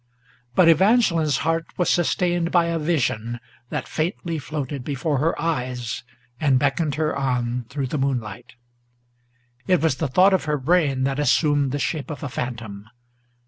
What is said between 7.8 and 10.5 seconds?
the moonlight. It was the thought of